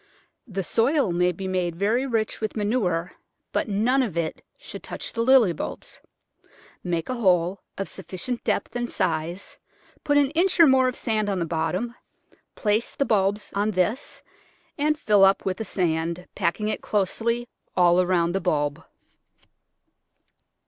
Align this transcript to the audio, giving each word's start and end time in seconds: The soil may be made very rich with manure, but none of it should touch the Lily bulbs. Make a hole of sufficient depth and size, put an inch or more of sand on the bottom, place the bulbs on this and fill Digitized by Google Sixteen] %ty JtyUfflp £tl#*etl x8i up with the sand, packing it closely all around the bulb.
The 0.47 0.63
soil 0.63 1.11
may 1.11 1.31
be 1.31 1.47
made 1.47 1.75
very 1.75 2.07
rich 2.07 2.41
with 2.41 2.55
manure, 2.57 3.11
but 3.51 3.67
none 3.67 4.01
of 4.01 4.17
it 4.17 4.43
should 4.57 4.81
touch 4.81 5.13
the 5.13 5.21
Lily 5.21 5.53
bulbs. 5.53 6.01
Make 6.83 7.07
a 7.07 7.13
hole 7.13 7.59
of 7.77 7.87
sufficient 7.87 8.43
depth 8.43 8.75
and 8.75 8.89
size, 8.89 9.59
put 10.03 10.17
an 10.17 10.31
inch 10.31 10.59
or 10.59 10.65
more 10.65 10.87
of 10.87 10.97
sand 10.97 11.29
on 11.29 11.37
the 11.37 11.45
bottom, 11.45 11.93
place 12.55 12.95
the 12.95 13.05
bulbs 13.05 13.53
on 13.55 13.69
this 13.69 14.23
and 14.75 14.97
fill 14.97 15.19
Digitized 15.19 15.21
by 15.21 15.21
Google 15.21 15.21
Sixteen] 15.21 15.21
%ty 15.21 15.21
JtyUfflp 15.21 15.21
£tl#*etl 15.21 15.21
x8i 15.21 15.29
up 15.29 15.45
with 15.45 15.57
the 15.57 15.65
sand, 15.65 16.27
packing 16.33 16.67
it 16.69 16.81
closely 16.81 17.49
all 17.77 18.01
around 18.01 18.31
the 18.31 18.41
bulb. 18.41 18.83